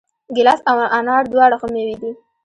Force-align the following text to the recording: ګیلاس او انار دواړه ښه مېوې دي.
ګیلاس 0.35 0.59
او 0.69 0.77
انار 0.97 1.23
دواړه 1.33 1.55
ښه 1.61 1.67
مېوې 1.73 1.95
دي. 2.01 2.11